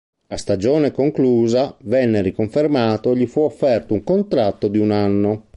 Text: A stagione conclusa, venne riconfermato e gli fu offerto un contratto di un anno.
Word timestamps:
A 0.29 0.35
stagione 0.35 0.89
conclusa, 0.89 1.77
venne 1.81 2.23
riconfermato 2.23 3.11
e 3.11 3.17
gli 3.17 3.27
fu 3.27 3.41
offerto 3.41 3.93
un 3.93 4.03
contratto 4.03 4.67
di 4.67 4.79
un 4.79 4.89
anno. 4.89 5.45